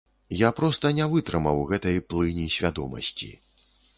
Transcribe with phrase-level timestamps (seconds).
[0.35, 3.31] Я проста не вытрымаў гэтай плыні свядомасці.